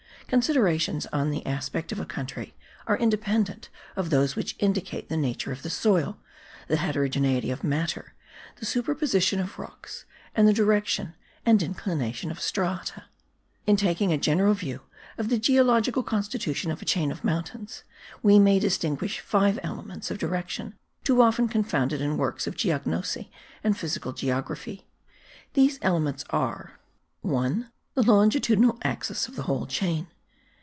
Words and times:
Considerations 0.27 1.05
on 1.07 1.29
the 1.29 1.45
aspect 1.45 1.91
of 1.91 1.99
a 1.99 2.05
country 2.05 2.55
are 2.87 2.97
independent 2.97 3.67
of 3.97 4.09
those 4.09 4.33
which 4.33 4.55
indicate 4.59 5.09
the 5.09 5.17
nature 5.17 5.51
of 5.51 5.61
the 5.61 5.69
soil, 5.69 6.19
the 6.69 6.77
heterogeneity 6.77 7.51
of 7.51 7.65
matter, 7.65 8.13
the 8.55 8.65
superposition 8.65 9.41
of 9.41 9.59
rocks 9.59 10.05
and 10.33 10.47
the 10.47 10.53
direction 10.53 11.15
and 11.45 11.61
inclination 11.61 12.31
of 12.31 12.39
strata. 12.39 13.03
In 13.67 13.75
taking 13.75 14.13
a 14.13 14.17
general 14.17 14.53
view 14.53 14.79
of 15.17 15.27
the 15.27 15.37
geological 15.37 16.01
constitution 16.01 16.71
of 16.71 16.81
a 16.81 16.85
chain 16.85 17.11
of 17.11 17.25
mountains, 17.25 17.83
we 18.23 18.39
may 18.39 18.57
distinguish 18.57 19.19
five 19.19 19.59
elements 19.63 20.09
of 20.09 20.17
direction 20.17 20.75
too 21.03 21.21
often 21.21 21.49
confounded 21.49 21.99
in 21.99 22.15
works 22.15 22.47
of 22.47 22.55
geognosy 22.55 23.29
and 23.65 23.77
physical 23.77 24.13
geography. 24.13 24.87
These 25.55 25.77
elements 25.81 26.23
are: 26.29 26.79
1. 27.19 27.69
The 27.95 28.03
longitudinal 28.03 28.79
axis 28.81 29.27
of 29.27 29.35
the 29.35 29.41
whole 29.43 29.65
chain. 29.67 30.07